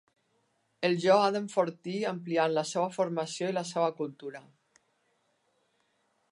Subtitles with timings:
[0.87, 4.45] El jo ha d'enfortir-se ampliant la seua formació i la seua cultura.